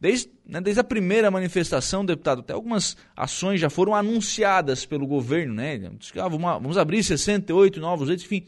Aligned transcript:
Desde, 0.00 0.30
né, 0.46 0.62
desde 0.62 0.80
a 0.80 0.84
primeira 0.84 1.30
manifestação, 1.30 2.04
deputado, 2.04 2.40
até 2.40 2.54
algumas 2.54 2.96
ações 3.14 3.60
já 3.60 3.68
foram 3.68 3.94
anunciadas 3.94 4.86
pelo 4.86 5.06
governo, 5.06 5.54
né? 5.54 5.78
Ah, 6.16 6.28
vamos, 6.28 6.40
vamos 6.40 6.78
abrir 6.78 7.04
68 7.04 7.78
novos 7.78 8.08
leitos, 8.08 8.24
enfim. 8.24 8.46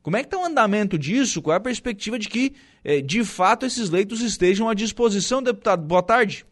Como 0.00 0.16
é 0.16 0.20
que 0.20 0.26
está 0.26 0.38
o 0.38 0.44
andamento 0.44 0.96
disso? 0.96 1.42
Qual 1.42 1.54
é 1.54 1.56
a 1.56 1.60
perspectiva 1.60 2.18
de 2.18 2.28
que, 2.28 2.54
eh, 2.84 3.00
de 3.00 3.24
fato, 3.24 3.66
esses 3.66 3.90
leitos 3.90 4.20
estejam 4.20 4.68
à 4.68 4.74
disposição, 4.74 5.42
deputado? 5.42 5.82
Boa 5.82 6.02
tarde. 6.02 6.46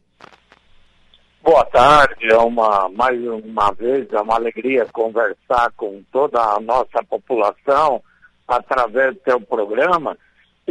Boa 1.42 1.64
tarde, 1.66 2.30
é 2.30 2.36
uma, 2.36 2.88
mais 2.88 3.18
uma 3.24 3.72
vez, 3.72 4.12
é 4.12 4.20
uma 4.20 4.34
alegria 4.34 4.84
conversar 4.92 5.72
com 5.76 6.02
toda 6.12 6.40
a 6.40 6.60
nossa 6.60 7.02
população 7.08 8.02
através 8.46 9.14
do 9.14 9.22
seu 9.22 9.40
programa. 9.40 10.18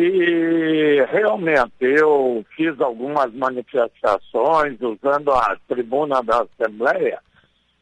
E 0.02 1.04
realmente 1.12 1.74
eu 1.82 2.46
fiz 2.56 2.80
algumas 2.80 3.34
manifestações 3.34 4.80
usando 4.80 5.30
a 5.34 5.58
tribuna 5.68 6.24
da 6.24 6.44
Assembleia, 6.44 7.20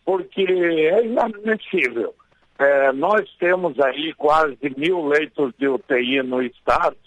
porque 0.04 0.42
é 0.42 1.06
inadmissível. 1.06 2.16
É, 2.58 2.92
nós 2.92 3.30
temos 3.38 3.80
aí 3.80 4.16
quase 4.16 4.58
mil 4.76 5.06
leitos 5.06 5.54
de 5.60 5.68
UTI 5.68 6.24
no 6.24 6.42
estado 6.42 6.98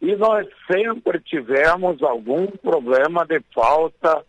e 0.00 0.14
nós 0.14 0.46
sempre 0.70 1.18
tivemos 1.18 2.00
algum 2.00 2.46
problema 2.46 3.26
de 3.26 3.40
falta 3.52 4.24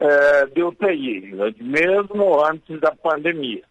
é, 0.00 0.46
de 0.46 0.62
UTI, 0.62 1.34
mesmo 1.60 2.42
antes 2.42 2.80
da 2.80 2.92
pandemia. 2.92 3.64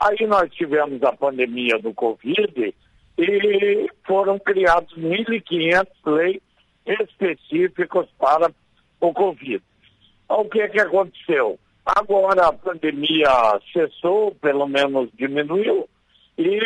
Aí 0.00 0.26
nós 0.26 0.52
tivemos 0.52 1.00
a 1.04 1.12
pandemia 1.12 1.78
do 1.78 1.94
Covid 1.94 2.74
e 3.22 3.90
foram 4.06 4.38
criados 4.38 4.92
1.500 4.96 5.86
leitos 6.06 6.42
específicos 6.86 8.08
para 8.18 8.50
o 9.00 9.12
Covid. 9.12 9.62
O 10.28 10.44
que, 10.46 10.66
que 10.68 10.80
aconteceu? 10.80 11.58
Agora 11.84 12.46
a 12.46 12.52
pandemia 12.52 13.28
cessou, 13.72 14.34
pelo 14.36 14.66
menos 14.66 15.10
diminuiu, 15.14 15.88
e 16.38 16.58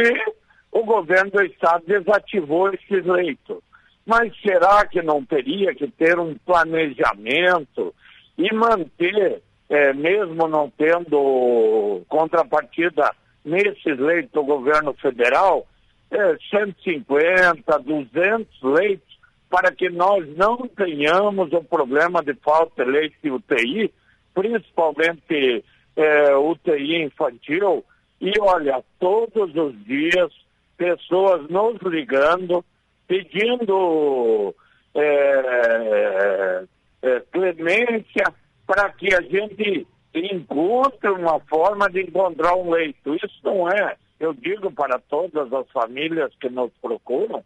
o 0.71 0.85
governo 0.85 1.31
do 1.31 1.43
estado 1.43 1.85
desativou 1.87 2.73
esses 2.73 3.05
leitos. 3.05 3.59
Mas 4.07 4.33
será 4.41 4.87
que 4.87 5.03
não 5.03 5.25
teria 5.25 5.75
que 5.75 5.89
ter 5.89 6.19
um 6.19 6.37
planejamento 6.47 7.95
e 8.37 8.53
manter, 8.55 9.43
é, 9.69 9.93
mesmo 9.93 10.47
não 10.47 10.71
tendo 10.71 12.03
contrapartida 12.09 13.11
nesses 13.45 13.99
leitos 13.99 14.33
do 14.33 14.45
governo 14.45 14.93
federal, 14.95 15.67
é, 16.15 16.37
150, 16.49 17.79
200 17.81 18.63
leitos, 18.63 19.19
para 19.51 19.73
que 19.73 19.89
nós 19.91 20.27
não 20.37 20.69
tenhamos 20.69 21.53
o 21.53 21.63
problema 21.63 22.23
de 22.23 22.35
falta 22.35 22.85
de 22.85 22.91
leite 22.91 23.17
de 23.23 23.31
UTI, 23.31 23.93
principalmente 24.33 25.65
é, 25.97 26.37
UTI 26.37 27.03
infantil. 27.03 27.85
E 28.21 28.33
olha, 28.41 28.83
todos 28.99 29.55
os 29.55 29.85
dias, 29.85 30.33
pessoas 30.77 31.49
nos 31.51 31.81
ligando, 31.83 32.65
pedindo 33.07 34.55
é, 34.95 36.65
é, 37.03 37.21
clemência 37.33 38.25
para 38.67 38.89
que 38.91 39.13
a 39.15 39.21
gente 39.21 39.87
encontre 40.15 41.11
uma 41.11 41.41
forma 41.41 41.91
de 41.91 42.03
encontrar 42.03 42.55
um 42.55 42.71
leito. 42.71 43.15
Isso 43.17 43.41
não 43.43 43.69
é 43.69 43.97
eu 44.25 44.33
digo 44.33 44.73
para 44.73 44.99
todas 44.99 45.53
as 45.53 45.71
famílias 45.71 46.35
que 46.41 46.49
nos 46.49 46.73
procuram, 46.81 47.45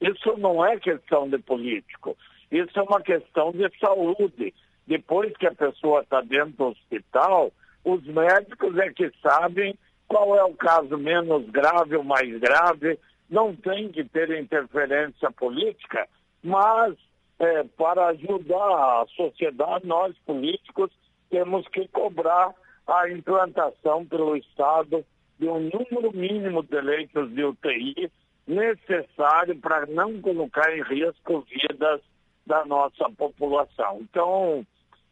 isso 0.00 0.36
não 0.38 0.64
é 0.64 0.78
questão 0.78 1.28
de 1.28 1.38
político, 1.38 2.16
isso 2.50 2.78
é 2.78 2.82
uma 2.82 3.00
questão 3.00 3.50
de 3.52 3.68
saúde. 3.78 4.54
Depois 4.86 5.36
que 5.36 5.46
a 5.46 5.54
pessoa 5.54 6.02
está 6.02 6.20
dentro 6.20 6.52
do 6.52 6.64
hospital, 6.68 7.52
os 7.84 8.04
médicos 8.04 8.76
é 8.78 8.90
que 8.92 9.12
sabem 9.20 9.76
qual 10.08 10.36
é 10.36 10.44
o 10.44 10.54
caso 10.54 10.96
menos 10.96 11.48
grave 11.50 11.96
ou 11.96 12.04
mais 12.04 12.38
grave. 12.38 12.98
Não 13.28 13.54
tem 13.54 13.88
que 13.90 14.04
ter 14.04 14.30
interferência 14.40 15.30
política, 15.30 16.08
mas 16.42 16.96
é, 17.38 17.64
para 17.76 18.06
ajudar 18.08 19.02
a 19.02 19.06
sociedade, 19.16 19.86
nós 19.86 20.16
políticos 20.26 20.90
temos 21.28 21.66
que 21.68 21.86
cobrar 21.88 22.52
a 22.86 23.08
implantação 23.08 24.04
pelo 24.04 24.36
Estado 24.36 25.04
de 25.40 25.48
um 25.48 25.58
número 25.58 26.14
mínimo 26.14 26.62
de 26.62 26.80
leitos 26.82 27.32
de 27.34 27.42
UTI 27.42 28.12
necessário 28.46 29.56
para 29.56 29.86
não 29.86 30.20
colocar 30.20 30.76
em 30.76 30.82
risco 30.82 31.40
vidas 31.48 32.02
da 32.46 32.64
nossa 32.66 33.08
população. 33.16 34.00
Então, 34.02 34.66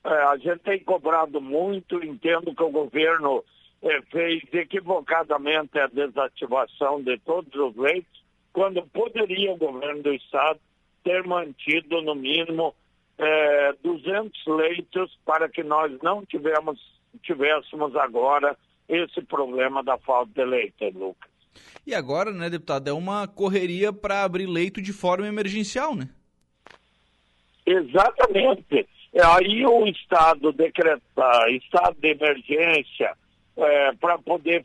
é, 0.05 0.11
a 0.11 0.37
gente 0.37 0.59
tem 0.59 0.81
cobrado 0.81 1.41
muito, 1.41 2.05
entendo 2.05 2.55
que 2.55 2.63
o 2.63 2.71
governo 2.71 3.43
é, 3.81 4.03
fez 4.03 4.43
equivocadamente 4.53 5.79
a 5.79 5.87
desativação 5.87 7.03
de 7.03 7.17
todos 7.21 7.55
os 7.55 7.75
leitos, 7.77 8.23
quando 8.53 8.83
poderia 8.83 9.53
o 9.53 9.57
governo 9.57 10.03
do 10.03 10.13
Estado 10.13 10.61
ter 11.03 11.27
mantido, 11.27 12.03
no 12.03 12.15
mínimo, 12.15 12.75
é, 13.17 13.73
200 13.83 14.47
leitos 14.47 15.19
para 15.25 15.49
que 15.49 15.63
nós 15.63 15.97
não 16.03 16.27
tivemos, 16.27 16.79
tivéssemos 17.23 17.97
agora 17.97 18.57
esse 18.89 19.21
problema 19.23 19.83
da 19.83 19.99
falta 19.99 20.33
de 20.35 20.45
leite, 20.45 20.91
Lucas. 20.91 21.31
E 21.87 21.95
agora, 21.95 22.31
né, 22.31 22.49
deputado, 22.49 22.89
é 22.89 22.93
uma 22.93 23.27
correria 23.27 23.93
para 23.93 24.23
abrir 24.23 24.47
leito 24.47 24.81
de 24.81 24.93
forma 24.93 25.27
emergencial, 25.27 25.95
né? 25.95 26.09
Exatamente. 27.67 28.89
É, 29.13 29.25
aí 29.25 29.67
o 29.67 29.87
Estado 29.87 30.53
decretar 30.53 31.49
estado 31.51 31.97
de 32.01 32.09
emergência 32.09 33.15
é, 33.57 33.93
para 33.95 34.19
poder 34.19 34.65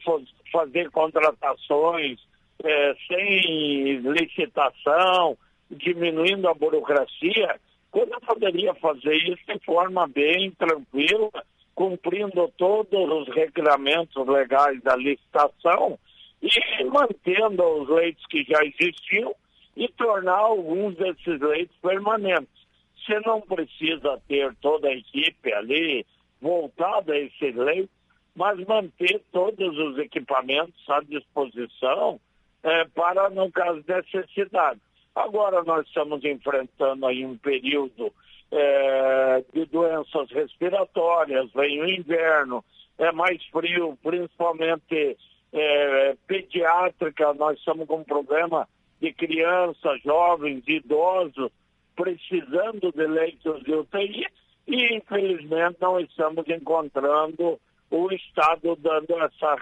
fazer 0.51 0.89
contratações 0.91 2.19
é, 2.63 2.95
sem 3.07 3.97
licitação, 3.99 5.37
diminuindo 5.69 6.47
a 6.47 6.53
burocracia, 6.53 7.59
quando 7.91 8.19
poderia 8.21 8.73
fazer 8.75 9.15
isso 9.15 9.43
de 9.47 9.59
forma 9.65 10.07
bem 10.07 10.51
tranquila 10.51 11.31
cumprindo 11.75 12.51
todos 12.57 13.09
os 13.09 13.35
regramentos 13.35 14.27
legais 14.27 14.81
da 14.81 14.95
licitação 14.95 15.97
e 16.41 16.83
mantendo 16.85 17.63
os 17.63 17.89
leitos 17.89 18.25
que 18.27 18.43
já 18.43 18.59
existiam 18.63 19.33
e 19.75 19.87
tornar 19.89 20.37
alguns 20.37 20.95
desses 20.95 21.39
leitos 21.39 21.75
permanentes. 21.81 22.63
Você 22.97 23.19
não 23.21 23.41
precisa 23.41 24.21
ter 24.27 24.53
toda 24.61 24.87
a 24.87 24.95
equipe 24.95 25.53
ali 25.53 26.05
voltada 26.41 27.13
a 27.13 27.19
esses 27.19 27.55
leitos, 27.55 27.89
mas 28.35 28.59
manter 28.67 29.21
todos 29.31 29.77
os 29.77 29.97
equipamentos 29.97 30.89
à 30.89 31.01
disposição 31.01 32.19
é, 32.63 32.85
para, 32.85 33.29
no 33.29 33.51
caso 33.51 33.81
de 33.81 33.93
necessidade. 33.93 34.79
Agora 35.15 35.63
nós 35.63 35.85
estamos 35.87 36.23
enfrentando 36.23 37.05
aí 37.05 37.25
um 37.25 37.37
período 37.37 38.11
é, 38.55 39.43
de 39.51 39.65
doenças 39.65 40.29
respiratórias, 40.29 41.51
vem 41.53 41.81
o 41.81 41.89
inverno, 41.89 42.63
é 42.99 43.11
mais 43.11 43.43
frio, 43.47 43.97
principalmente 44.03 45.17
é, 45.51 46.15
pediátrica, 46.27 47.33
nós 47.33 47.57
estamos 47.57 47.87
com 47.87 47.97
um 47.97 48.03
problema 48.03 48.67
de 49.01 49.11
crianças, 49.11 49.99
jovens, 50.03 50.63
idosos, 50.67 51.51
precisando 51.95 52.91
de 52.91 53.07
leitos 53.07 53.63
de 53.63 53.73
UTI 53.73 54.27
e, 54.67 54.97
infelizmente, 54.97 55.77
não 55.81 55.99
estamos 55.99 56.47
encontrando 56.47 57.59
o 57.89 58.11
Estado 58.13 58.75
dando 58.75 59.13
essa 59.19 59.55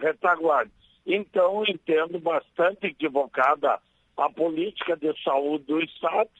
retaguarda. 0.00 0.70
Então, 1.04 1.64
entendo 1.66 2.20
bastante 2.20 2.86
equivocada 2.86 3.80
a 4.16 4.30
política 4.30 4.96
de 4.96 5.12
saúde 5.22 5.64
do 5.64 5.80
Estado 5.80 6.30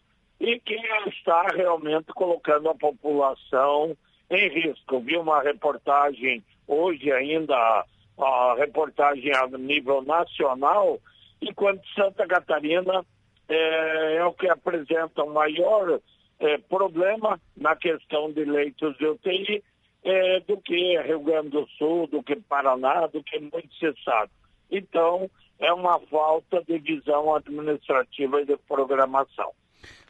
e 0.41 0.59
que 0.61 0.79
está 1.09 1.43
realmente 1.55 2.13
colocando 2.15 2.69
a 2.69 2.75
população 2.75 3.97
em 4.31 4.49
risco. 4.49 5.01
Vi 5.01 5.17
uma 5.17 5.43
reportagem 5.43 6.43
hoje 6.67 7.11
ainda, 7.11 7.85
a 8.19 8.55
reportagem 8.57 9.33
a 9.35 9.47
nível 9.59 10.03
nacional, 10.03 11.01
enquanto 11.41 11.87
Santa 11.95 12.27
Catarina 12.27 13.05
é, 13.49 14.17
é 14.17 14.25
o 14.25 14.33
que 14.33 14.49
apresenta 14.49 15.25
o 15.25 15.33
maior 15.33 16.01
é, 16.39 16.59
problema 16.59 17.41
na 17.57 17.75
questão 17.75 18.31
de 18.31 18.45
leitos 18.45 18.97
de 18.99 19.07
UTI 19.07 19.63
é, 20.05 20.41
do 20.41 20.57
que 20.59 21.01
Rio 21.01 21.21
Grande 21.21 21.51
do 21.51 21.67
Sul, 21.79 22.07
do 22.07 22.23
que 22.23 22.37
Paraná, 22.37 23.07
do 23.07 23.23
que 23.23 23.39
muito 23.41 23.75
se 23.75 23.93
sabe. 24.05 24.31
Então, 24.71 25.29
é 25.59 25.73
uma 25.73 25.99
falta 26.01 26.63
de 26.63 26.79
visão 26.79 27.35
administrativa 27.35 28.41
e 28.43 28.45
de 28.45 28.57
programação. 28.69 29.53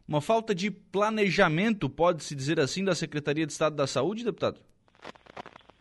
Uma 0.08 0.22
falta 0.22 0.54
de 0.54 0.70
planejamento, 0.70 1.90
pode-se 1.90 2.34
dizer 2.34 2.58
assim, 2.58 2.82
da 2.82 2.94
Secretaria 2.94 3.44
de 3.44 3.52
Estado 3.52 3.76
da 3.76 3.86
Saúde, 3.86 4.24
deputado? 4.24 4.58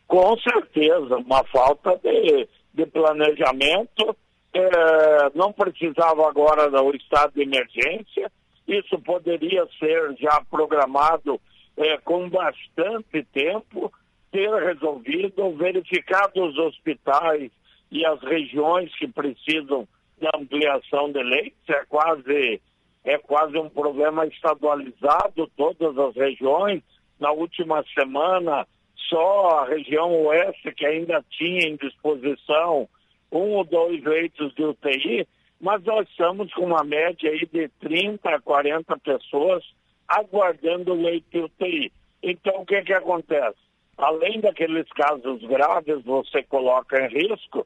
Com 0.05 0.37
certeza, 0.39 1.15
uma 1.17 1.45
falta 1.45 1.97
de, 2.03 2.47
de 2.73 2.85
planejamento. 2.87 4.15
É, 4.53 5.29
não 5.33 5.53
precisava 5.53 6.27
agora 6.27 6.69
do 6.69 6.95
estado 6.95 7.33
de 7.35 7.43
emergência. 7.43 8.29
Isso 8.67 8.99
poderia 8.99 9.65
ser 9.79 10.15
já 10.19 10.41
programado 10.49 11.39
é, 11.77 11.97
com 11.99 12.29
bastante 12.29 13.23
tempo, 13.31 13.93
ter 14.31 14.49
resolvido, 14.49 15.55
verificado 15.55 16.43
os 16.43 16.57
hospitais 16.57 17.49
e 17.89 18.05
as 18.05 18.21
regiões 18.21 18.93
que 18.97 19.07
precisam 19.07 19.87
de 20.19 20.27
ampliação 20.35 21.11
de 21.11 21.23
leitos, 21.23 21.69
é 21.69 21.85
quase, 21.87 22.61
é 23.07 23.17
quase 23.17 23.57
um 23.57 23.69
problema 23.69 24.25
estadualizado, 24.27 25.49
todas 25.55 25.97
as 25.97 26.13
regiões. 26.13 26.83
Na 27.17 27.31
última 27.31 27.81
semana, 27.97 28.67
só 29.09 29.59
a 29.59 29.65
região 29.65 30.25
oeste 30.25 30.73
que 30.73 30.85
ainda 30.85 31.23
tinha 31.31 31.69
em 31.69 31.77
disposição 31.77 32.87
um 33.31 33.53
ou 33.53 33.63
dois 33.63 34.03
leitos 34.03 34.53
de 34.55 34.63
UTI, 34.63 35.25
mas 35.59 35.81
nós 35.85 36.05
estamos 36.09 36.53
com 36.53 36.65
uma 36.65 36.83
média 36.83 37.31
aí 37.31 37.47
de 37.51 37.69
30 37.79 38.29
a 38.29 38.41
40 38.41 38.97
pessoas 38.99 39.63
aguardando 40.05 40.93
leito 40.93 41.29
de 41.31 41.39
UTI. 41.39 41.91
Então, 42.21 42.61
o 42.61 42.65
que, 42.65 42.81
que 42.81 42.93
acontece? 42.93 43.57
Além 43.97 44.41
daqueles 44.41 44.87
casos 44.89 45.41
graves, 45.43 46.03
você 46.03 46.43
coloca 46.43 46.99
em 46.99 47.07
risco 47.07 47.65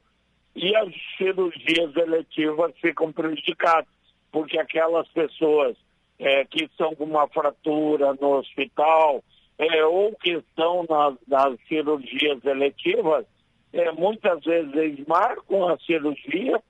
e 0.54 0.74
as 0.76 0.88
cirurgias 1.18 1.96
eletivas 1.96 2.72
ficam 2.80 3.12
prejudicadas, 3.12 3.88
porque 4.32 4.58
aquelas 4.58 5.06
pessoas 5.08 5.76
é, 6.18 6.44
que 6.46 6.64
estão 6.64 6.94
com 6.96 7.04
uma 7.04 7.28
fratura 7.28 8.14
no 8.14 8.38
hospital 8.38 9.22
é, 9.58 9.84
ou 9.84 10.14
que 10.16 10.32
estão 10.32 10.84
nas, 10.88 11.14
nas 11.28 11.60
cirurgias 11.68 12.44
eletivas, 12.44 13.26
é, 13.72 13.92
muitas 13.92 14.42
vezes 14.42 15.06
marcam 15.06 15.68
a 15.68 15.78
cirurgia 15.78 16.60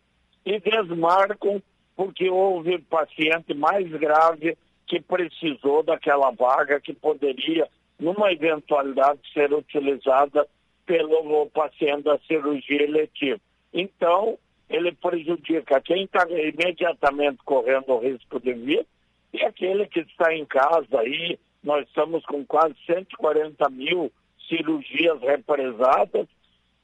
e 0.44 0.58
desmarcam 0.60 1.62
porque 1.96 2.28
houve 2.28 2.78
paciente 2.78 3.54
mais 3.54 3.88
grave 3.90 4.56
que 4.86 5.00
precisou 5.00 5.82
daquela 5.82 6.30
vaga 6.30 6.80
que 6.80 6.92
poderia, 6.92 7.68
numa 7.98 8.32
eventualidade, 8.32 9.20
ser 9.32 9.52
utilizada 9.52 10.46
pelo 10.84 11.46
paciente 11.46 12.02
da 12.02 12.18
cirurgia 12.26 12.82
eletiva. 12.82 13.40
Então, 13.72 14.36
ele 14.72 14.92
prejudica 14.92 15.80
quem 15.82 16.04
está 16.04 16.26
imediatamente 16.30 17.38
correndo 17.44 17.92
o 17.92 17.98
risco 17.98 18.40
de 18.40 18.54
vida 18.54 18.86
e 19.32 19.42
aquele 19.44 19.86
que 19.86 20.00
está 20.00 20.34
em 20.34 20.46
casa 20.46 20.98
aí. 20.98 21.38
Nós 21.62 21.86
estamos 21.86 22.24
com 22.24 22.44
quase 22.44 22.74
140 22.86 23.68
mil 23.70 24.10
cirurgias 24.48 25.20
represadas 25.20 26.26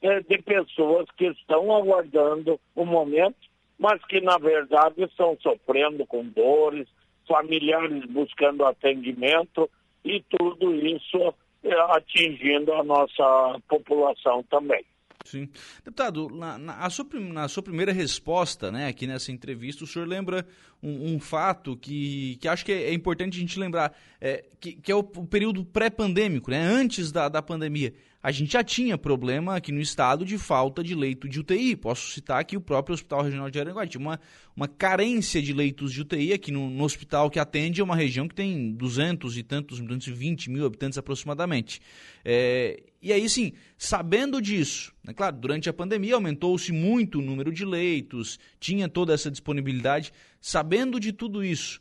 é, 0.01 0.21
de 0.21 0.37
pessoas 0.41 1.07
que 1.17 1.25
estão 1.25 1.75
aguardando 1.75 2.59
o 2.75 2.85
momento, 2.85 3.35
mas 3.77 4.03
que, 4.05 4.21
na 4.21 4.37
verdade, 4.37 5.03
estão 5.03 5.37
sofrendo 5.41 6.05
com 6.05 6.23
dores, 6.23 6.87
familiares 7.27 8.05
buscando 8.05 8.65
atendimento 8.65 9.69
e 10.05 10.23
tudo 10.29 10.73
isso 10.75 11.33
é, 11.63 11.73
atingindo 11.91 12.71
a 12.73 12.83
nossa 12.83 13.59
população 13.67 14.43
também. 14.43 14.85
Sim. 15.25 15.49
Deputado, 15.83 16.29
na, 16.29 16.57
na, 16.57 16.89
sua, 16.89 17.05
na, 17.13 17.47
sua, 17.47 17.61
primeira 17.61 17.91
resposta 17.91 18.71
né, 18.71 18.87
aqui 18.87 19.05
nessa 19.05 19.31
entrevista, 19.31 19.83
o 19.83 19.87
senhor 19.87 20.07
lembra 20.07 20.47
um, 20.81 21.13
um 21.13 21.19
fato 21.19 21.75
que, 21.77 22.37
que 22.41 22.47
acho 22.47 22.65
que 22.65 22.71
é, 22.71 22.83
é 22.85 22.93
importante 22.93 23.37
a 23.37 23.39
gente 23.39 23.59
lembrar, 23.59 23.95
é, 24.19 24.45
que, 24.59 24.73
que, 24.73 24.91
é 24.91 24.95
o, 24.95 24.99
o 24.99 25.27
período 25.27 25.63
pré-pandêmico, 25.65 26.49
né, 26.49 26.61
antes 26.61 27.11
da, 27.11 27.27
da 27.27 27.41
pandemia 27.41 27.93
a 28.21 28.31
gente 28.31 28.51
já 28.51 28.63
tinha 28.63 28.97
problema 28.97 29.55
aqui 29.55 29.71
no 29.71 29.79
estado 29.79 30.25
de 30.25 30.37
falta 30.37 30.83
de 30.83 30.93
leito 30.93 31.27
de 31.29 31.39
UTI. 31.39 31.77
Posso 31.77 32.11
citar 32.11 32.39
aqui 32.39 32.57
o 32.57 32.61
próprio 32.61 32.93
Hospital 32.93 33.23
Regional 33.23 33.49
de 33.49 33.59
Aranguá. 33.59 33.87
Tinha 33.87 34.01
uma, 34.01 34.19
uma 34.53 34.67
carência 34.67 35.41
de 35.41 35.53
leitos 35.53 35.93
de 35.93 36.01
UTI 36.01 36.33
aqui 36.33 36.51
no, 36.51 36.69
no 36.69 36.83
hospital 36.83 37.29
que 37.29 37.39
atende 37.39 37.79
é 37.79 37.83
uma 37.83 37.95
região 37.95 38.27
que 38.27 38.35
tem 38.35 38.73
200 38.73 39.37
e 39.37 39.43
tantos, 39.43 39.79
220 39.79 40.49
mil 40.49 40.65
habitantes 40.65 40.97
aproximadamente. 40.97 41.81
É, 42.25 42.83
e 43.01 43.13
aí, 43.13 43.29
sim, 43.29 43.53
sabendo 43.77 44.41
disso, 44.41 44.93
né, 45.01 45.13
claro, 45.13 45.37
durante 45.37 45.69
a 45.69 45.73
pandemia 45.73 46.15
aumentou-se 46.15 46.73
muito 46.73 47.19
o 47.19 47.21
número 47.21 47.53
de 47.53 47.63
leitos, 47.63 48.37
tinha 48.59 48.89
toda 48.89 49.13
essa 49.13 49.31
disponibilidade. 49.31 50.11
Sabendo 50.41 50.99
de 50.99 51.13
tudo 51.13 51.41
isso, 51.41 51.79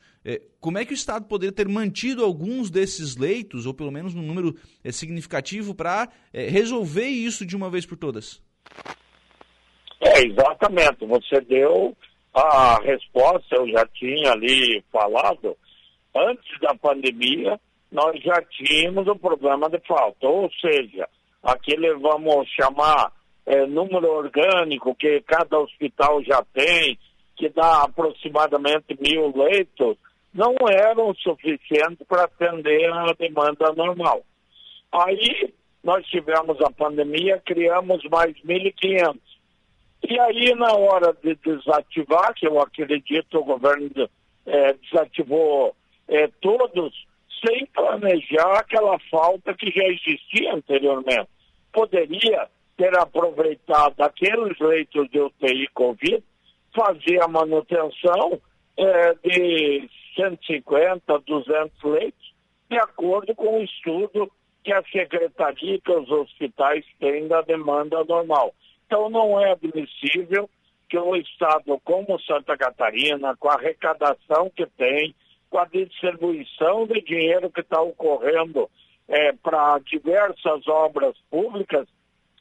como 0.60 0.78
é 0.78 0.84
que 0.84 0.92
o 0.92 0.94
Estado 0.94 1.26
poderia 1.26 1.54
ter 1.54 1.68
mantido 1.68 2.24
alguns 2.24 2.70
desses 2.70 3.16
leitos, 3.16 3.64
ou 3.66 3.72
pelo 3.72 3.90
menos 3.90 4.14
um 4.14 4.22
número 4.22 4.54
é, 4.84 4.92
significativo, 4.92 5.74
para 5.74 6.08
é, 6.32 6.48
resolver 6.48 7.06
isso 7.06 7.46
de 7.46 7.56
uma 7.56 7.70
vez 7.70 7.86
por 7.86 7.96
todas? 7.96 8.42
É, 10.00 10.26
exatamente. 10.26 11.06
Você 11.06 11.40
deu 11.40 11.96
a 12.34 12.80
resposta, 12.82 13.56
eu 13.56 13.68
já 13.68 13.86
tinha 13.86 14.32
ali 14.32 14.82
falado. 14.92 15.56
Antes 16.14 16.60
da 16.60 16.74
pandemia, 16.74 17.58
nós 17.90 18.20
já 18.22 18.42
tínhamos 18.42 19.06
o 19.06 19.16
problema 19.16 19.68
de 19.70 19.78
falta. 19.86 20.26
Ou 20.26 20.50
seja, 20.60 21.08
aquele, 21.42 21.94
vamos 21.94 22.48
chamar, 22.50 23.12
é, 23.46 23.66
número 23.66 24.10
orgânico 24.10 24.94
que 24.94 25.20
cada 25.22 25.58
hospital 25.58 26.22
já 26.22 26.44
tem, 26.52 26.98
que 27.36 27.48
dá 27.48 27.84
aproximadamente 27.84 28.96
mil 29.00 29.32
leitos, 29.34 29.96
não 30.38 30.54
eram 30.70 31.12
suficientes 31.14 32.06
para 32.06 32.24
atender 32.24 32.88
a 32.92 33.12
demanda 33.12 33.72
normal. 33.72 34.22
Aí 34.92 35.52
nós 35.82 36.06
tivemos 36.06 36.60
a 36.60 36.70
pandemia, 36.70 37.42
criamos 37.44 38.04
mais 38.04 38.36
1.500. 38.44 39.18
E 40.08 40.20
aí, 40.20 40.54
na 40.54 40.72
hora 40.74 41.12
de 41.12 41.34
desativar, 41.34 42.32
que 42.34 42.46
eu 42.46 42.60
acredito 42.60 43.36
o 43.36 43.44
governo 43.44 44.08
é, 44.46 44.74
desativou 44.74 45.74
é, 46.06 46.28
todos, 46.40 46.94
sem 47.44 47.66
planejar 47.66 48.60
aquela 48.60 48.96
falta 49.10 49.52
que 49.54 49.72
já 49.72 49.84
existia 49.88 50.54
anteriormente. 50.54 51.28
Poderia 51.72 52.46
ter 52.76 52.96
aproveitado 52.96 54.00
aqueles 54.00 54.56
leitos 54.60 55.10
de 55.10 55.20
UTI 55.20 55.66
Covid, 55.74 56.22
fazer 56.72 57.20
a 57.22 57.26
manutenção 57.26 58.40
é, 58.76 59.14
de 59.14 59.90
150, 60.18 61.18
200 61.20 61.82
leitos, 61.84 62.34
de 62.68 62.76
acordo 62.76 63.34
com 63.34 63.58
o 63.58 63.62
estudo 63.62 64.30
que 64.64 64.72
a 64.72 64.82
secretaria 64.82 65.80
que 65.80 65.92
os 65.92 66.10
hospitais 66.10 66.84
têm 66.98 67.28
da 67.28 67.40
demanda 67.42 68.02
normal. 68.04 68.52
Então, 68.86 69.08
não 69.08 69.40
é 69.40 69.52
admissível 69.52 70.50
que 70.88 70.98
o 70.98 71.14
Estado, 71.14 71.78
como 71.84 72.20
Santa 72.20 72.56
Catarina, 72.56 73.36
com 73.36 73.48
a 73.48 73.54
arrecadação 73.54 74.50
que 74.54 74.66
tem, 74.66 75.14
com 75.50 75.58
a 75.58 75.64
distribuição 75.66 76.86
de 76.86 77.00
dinheiro 77.02 77.50
que 77.50 77.60
está 77.60 77.80
ocorrendo 77.80 78.68
é, 79.06 79.32
para 79.32 79.78
diversas 79.78 80.66
obras 80.66 81.16
públicas, 81.30 81.86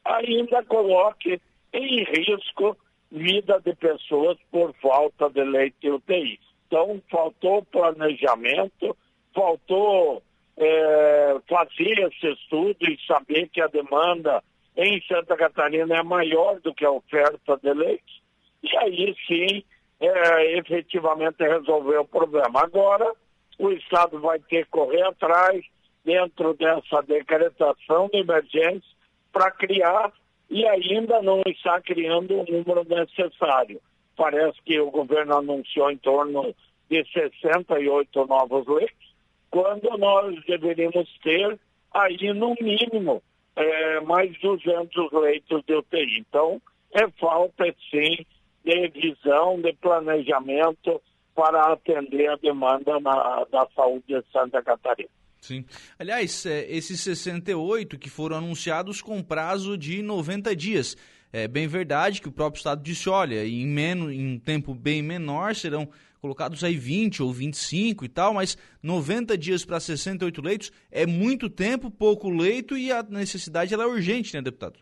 ainda 0.04 0.64
coloque 0.64 1.40
em 1.74 2.04
risco 2.04 2.76
vida 3.12 3.62
de 3.64 3.74
pessoas 3.76 4.38
por 4.52 4.74
falta 4.82 5.30
de 5.30 5.44
leite 5.44 5.90
UTI. 5.90 6.40
Então, 6.68 7.02
faltou 7.10 7.64
planejamento, 7.64 8.96
faltou 9.34 10.22
é, 10.58 11.38
fazer 11.48 12.00
esse 12.00 12.28
estudo 12.28 12.78
e 12.82 13.00
saber 13.08 13.48
que 13.50 13.62
a 13.62 13.68
demanda 13.68 14.44
em 14.76 15.02
Santa 15.08 15.38
Catarina 15.38 15.98
é 15.98 16.04
maior 16.04 16.60
do 16.60 16.74
que 16.74 16.86
a 16.86 16.92
oferta 16.92 17.58
de 17.58 17.74
leite. 17.74 18.22
E 18.62 18.78
aí 18.78 19.16
sim, 19.26 19.64
é, 20.00 20.58
efetivamente 20.58 21.38
resolver 21.40 21.98
o 21.98 22.06
problema. 22.06 22.62
Agora, 22.62 23.14
o 23.58 23.72
Estado 23.72 24.20
vai 24.20 24.40
ter 24.40 24.66
que 24.66 24.72
correr 24.72 25.04
atrás, 25.04 25.64
dentro 26.04 26.54
dessa 26.54 27.02
decretação 27.02 28.10
de 28.10 28.20
emergência, 28.20 28.98
para 29.32 29.52
criar 29.52 30.12
e 30.50 30.66
ainda 30.66 31.22
não 31.22 31.42
está 31.46 31.82
criando 31.82 32.34
o 32.36 32.46
número 32.46 32.84
necessário. 32.88 33.82
Parece 34.18 34.58
que 34.66 34.80
o 34.80 34.92
governo 34.92 35.38
anunciou 35.38 35.90
em 35.90 35.98
torno 35.98 36.54
de 36.90 37.06
68 37.14 38.26
novos 38.26 38.68
leitos, 38.68 39.16
quando 39.50 39.98
nós 39.98 40.36
deveríamos 40.46 41.08
ter 41.24 41.58
aí 41.94 42.34
no 42.34 42.56
mínimo 42.60 43.22
é, 43.56 44.00
mais 44.02 44.38
200 44.40 45.12
leitos 45.14 45.64
de 45.66 45.76
UTI. 45.76 46.20
Então, 46.20 46.62
é 46.92 47.08
falta 47.20 47.64
sim 47.92 48.26
de 48.66 48.88
visão, 48.90 49.62
de 49.62 49.72
planejamento 49.74 51.02
para 51.36 51.74
atender 51.74 52.30
a 52.30 52.36
demanda 52.36 53.00
na, 53.00 53.46
da 53.52 53.68
saúde 53.76 54.04
de 54.08 54.24
Santa 54.32 54.62
Catarina. 54.62 55.10
Sim. 55.40 55.64
Aliás, 55.98 56.46
é, 56.46 56.70
esses 56.70 57.00
68 57.02 57.98
que 57.98 58.10
foram 58.10 58.38
anunciados 58.38 59.02
com 59.02 59.24
prazo 59.24 59.78
de 59.78 60.02
90 60.02 60.56
dias. 60.56 60.98
É 61.32 61.48
bem 61.48 61.68
verdade 61.68 62.22
que 62.22 62.30
o 62.30 62.32
próprio 62.32 62.60
Estado 62.60 62.82
disse, 62.82 63.10
olha, 63.10 63.46
em, 63.46 63.66
menos, 63.66 64.12
em 64.12 64.36
um 64.36 64.40
tempo 64.40 64.74
bem 64.74 65.02
menor 65.02 65.56
serão 65.56 65.90
colocados 66.22 66.64
aí 66.64 66.76
20 66.76 67.22
ou 67.22 67.32
25 67.32 68.06
e 68.06 68.10
tal, 68.10 68.34
mas 68.34 68.58
90 68.82 69.38
dias 69.38 69.66
para 69.66 69.80
68 69.80 70.42
leitos 70.42 70.72
é 70.92 71.06
muito 71.06 71.50
tempo, 71.50 71.92
pouco 71.92 72.30
leito 72.30 72.78
e 72.78 72.92
a 72.92 73.04
necessidade 73.04 73.74
ela 73.74 73.84
é 73.84 73.88
urgente, 73.88 74.34
né, 74.34 74.42
deputado? 74.42 74.80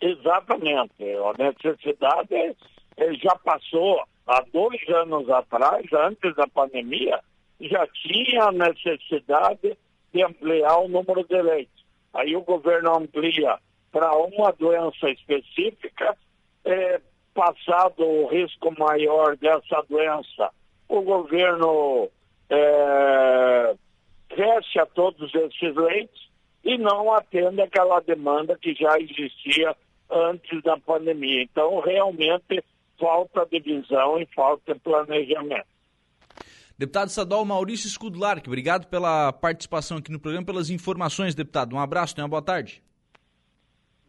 Exatamente. 0.00 0.92
A 1.02 1.42
necessidade 1.42 2.34
é, 2.34 2.54
é, 2.96 3.14
já 3.14 3.34
passou 3.36 4.02
há 4.26 4.44
dois 4.52 4.80
anos 4.88 5.28
atrás, 5.30 5.86
antes 5.92 6.34
da 6.36 6.46
pandemia, 6.46 7.18
já 7.60 7.86
tinha 7.88 8.44
a 8.44 8.52
necessidade 8.52 9.76
de 10.12 10.22
ampliar 10.22 10.78
o 10.78 10.88
número 10.88 11.24
de 11.24 11.42
leitos. 11.42 11.84
Aí 12.14 12.36
o 12.36 12.42
governo 12.42 12.94
amplia 12.94 13.58
para 13.90 14.12
uma 14.16 14.52
doença 14.52 15.10
específica, 15.10 16.16
é, 16.64 17.00
passado 17.34 18.04
o 18.04 18.26
risco 18.26 18.74
maior 18.78 19.36
dessa 19.36 19.82
doença, 19.88 20.50
o 20.88 21.00
governo 21.02 22.08
é, 22.50 23.74
fecha 24.34 24.86
todos 24.86 25.32
esses 25.34 25.74
leitos 25.76 26.28
e 26.64 26.76
não 26.76 27.12
atende 27.12 27.60
aquela 27.60 28.00
demanda 28.00 28.58
que 28.60 28.74
já 28.74 28.98
existia 28.98 29.76
antes 30.10 30.62
da 30.62 30.76
pandemia. 30.78 31.42
Então, 31.42 31.80
realmente, 31.80 32.62
falta 32.98 33.46
de 33.46 33.60
visão 33.60 34.18
e 34.18 34.26
falta 34.34 34.74
de 34.74 34.80
planejamento. 34.80 35.66
Deputado 36.76 37.08
estadual 37.08 37.44
Maurício 37.44 37.90
Scudlark, 37.90 38.48
obrigado 38.48 38.86
pela 38.86 39.32
participação 39.32 39.98
aqui 39.98 40.12
no 40.12 40.20
programa, 40.20 40.46
pelas 40.46 40.70
informações, 40.70 41.34
deputado. 41.34 41.74
Um 41.74 41.80
abraço, 41.80 42.14
tenha 42.14 42.24
uma 42.24 42.30
boa 42.30 42.42
tarde. 42.42 42.82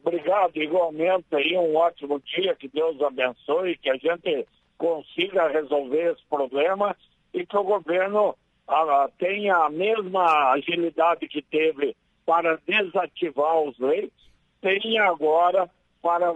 Obrigado, 0.03 0.55
igualmente 0.57 1.35
aí, 1.35 1.57
um 1.57 1.75
ótimo 1.75 2.19
dia, 2.21 2.55
que 2.55 2.67
Deus 2.67 3.01
abençoe, 3.01 3.77
que 3.77 3.89
a 3.89 3.97
gente 3.97 4.47
consiga 4.77 5.49
resolver 5.49 6.13
esse 6.13 6.25
problema 6.29 6.95
e 7.33 7.45
que 7.45 7.57
o 7.57 7.63
governo 7.63 8.35
ah, 8.67 9.09
tenha 9.17 9.55
a 9.55 9.69
mesma 9.69 10.51
agilidade 10.53 11.27
que 11.27 11.41
teve 11.41 11.95
para 12.25 12.59
desativar 12.65 13.59
os 13.61 13.77
leitos, 13.79 14.29
tenha 14.61 15.03
agora 15.05 15.69
para 16.01 16.33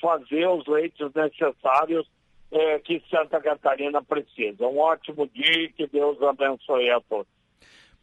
fazer 0.00 0.46
os 0.48 0.66
leitos 0.66 1.12
necessários 1.14 2.08
é, 2.50 2.78
que 2.78 3.02
Santa 3.10 3.40
Catarina 3.40 4.02
precisa. 4.02 4.66
Um 4.66 4.78
ótimo 4.78 5.26
dia 5.26 5.64
e 5.64 5.72
que 5.72 5.86
Deus 5.88 6.22
abençoe 6.22 6.90
a 6.90 7.00
todos. 7.00 7.26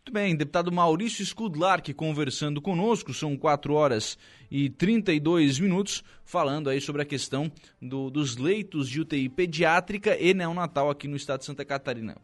Muito 0.03 0.13
bem, 0.13 0.35
deputado 0.35 0.71
Maurício 0.71 1.23
Scudlark 1.23 1.93
conversando 1.93 2.59
conosco, 2.59 3.13
são 3.13 3.37
4 3.37 3.71
horas 3.75 4.17
e 4.49 4.67
32 4.67 5.59
minutos, 5.59 6.03
falando 6.25 6.71
aí 6.71 6.81
sobre 6.81 7.03
a 7.03 7.05
questão 7.05 7.51
do, 7.79 8.09
dos 8.09 8.35
leitos 8.35 8.89
de 8.89 8.99
UTI 8.99 9.29
pediátrica 9.29 10.17
e 10.19 10.33
neonatal 10.33 10.89
aqui 10.89 11.07
no 11.07 11.15
estado 11.15 11.41
de 11.41 11.45
Santa 11.45 11.63
Catarina. 11.63 12.17